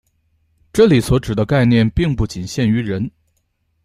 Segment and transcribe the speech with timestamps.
[0.73, 3.07] 这里所指的概念并不仅限于人。